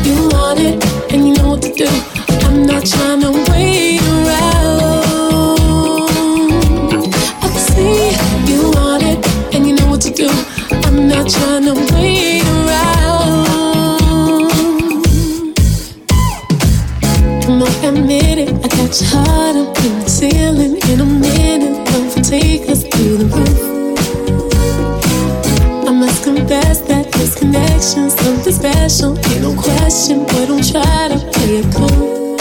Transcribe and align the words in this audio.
attraction, 27.85 28.09
something 28.09 28.53
special. 28.53 29.11
Ain't 29.29 29.41
no 29.41 29.53
question, 29.55 30.23
but 30.25 30.45
don't 30.47 30.67
try 30.69 31.07
to 31.09 31.17
play 31.33 31.55
it 31.57 31.67
cool. 31.75 32.37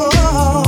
Oh. 0.00 0.67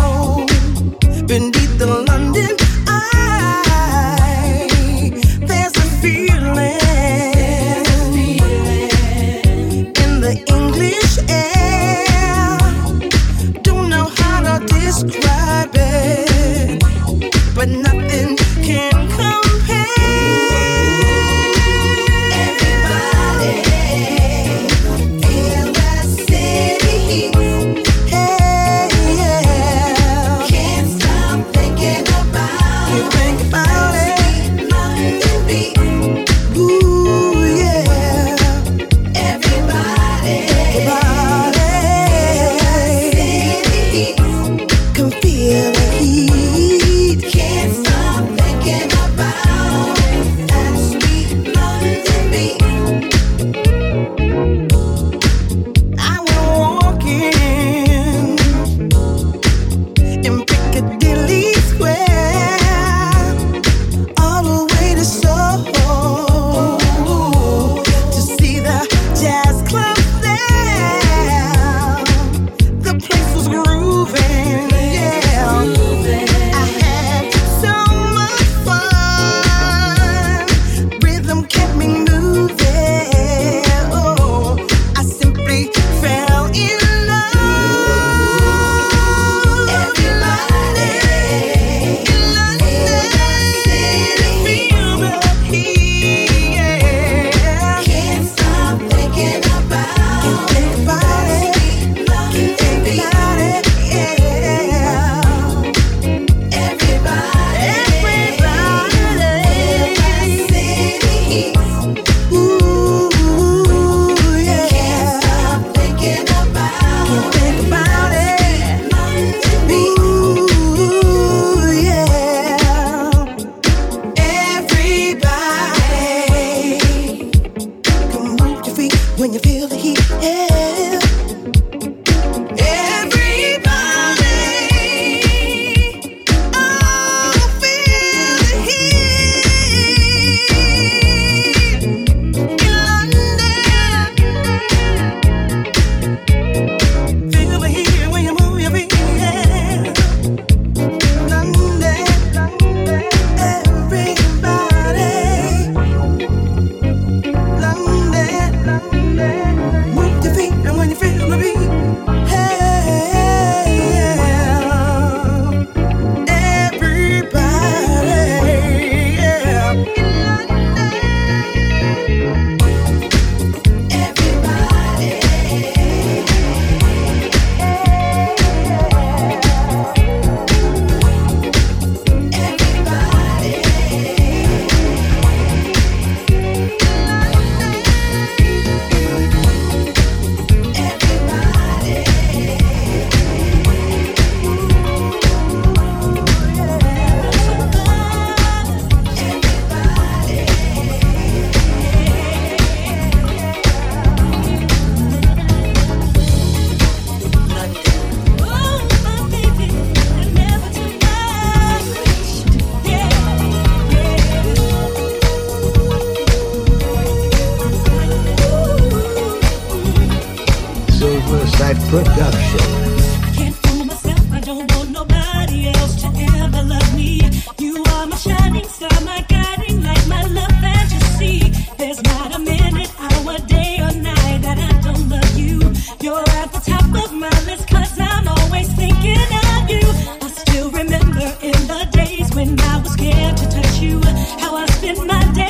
in 241.43 241.67
the 241.67 241.89
days 241.93 242.35
when 242.35 242.59
I 242.61 242.79
was 242.81 242.93
scared 242.93 243.37
to 243.37 243.47
touch 243.49 243.79
you, 243.79 244.01
how 244.41 244.57
I 244.57 244.67
spent 244.67 245.07
my 245.07 245.25
day. 245.35 245.50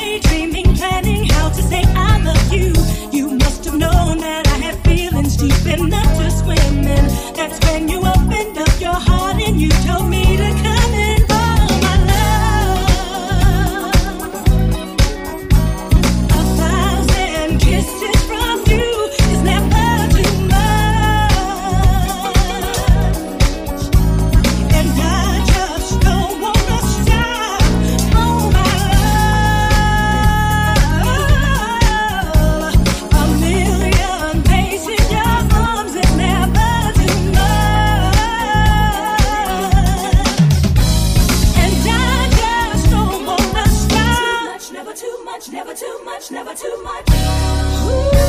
much, 45.43 45.51
never 45.53 45.73
too 45.73 46.01
much, 46.05 46.31
never 46.31 46.53
too 46.53 46.83
much. 46.83 47.09
Ooh. 48.15 48.20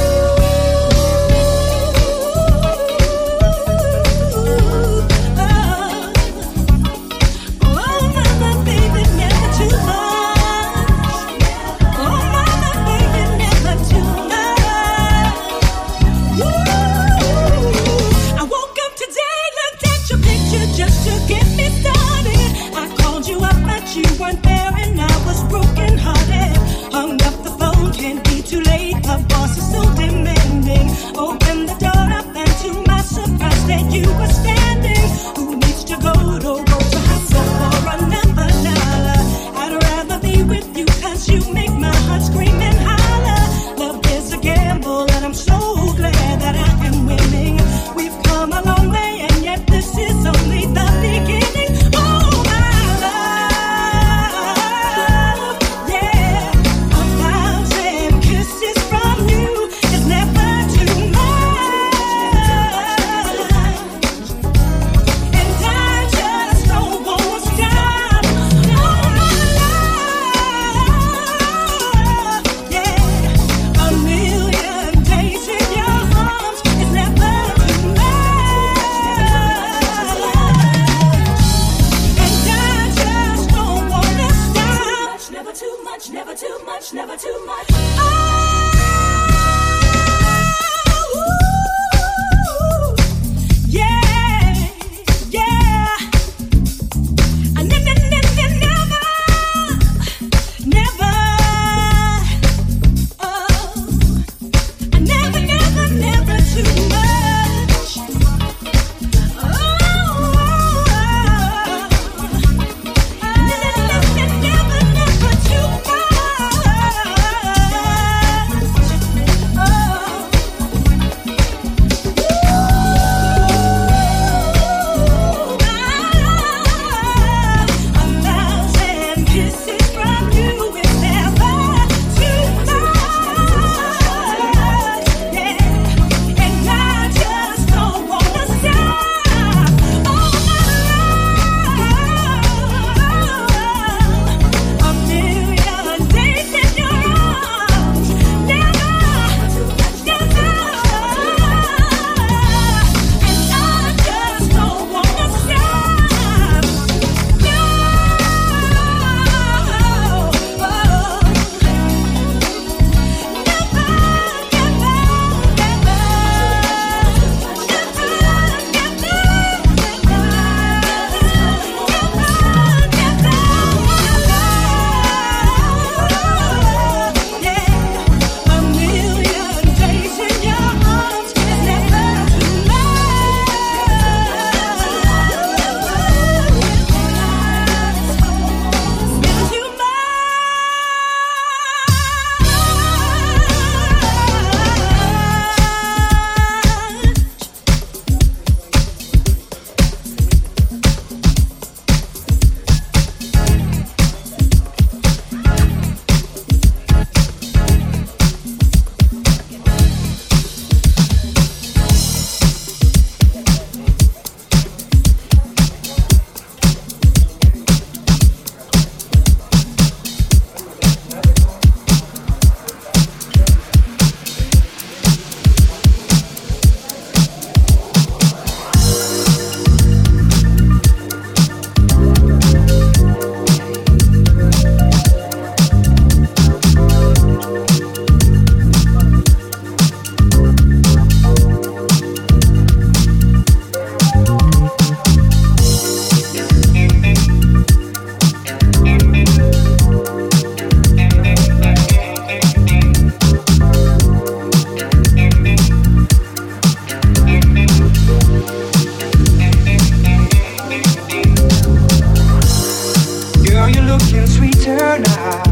now. 264.98 265.51